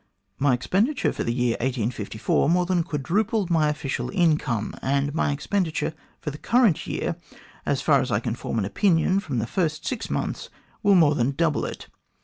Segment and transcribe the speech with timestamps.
[0.39, 5.93] "My expenditure for the year 1854 more than quadrupled my official income, and my expenditure
[6.19, 7.17] for the current year,
[7.67, 10.49] as far as I can form an opinion from the first six months,
[10.81, 11.85] will more than double it.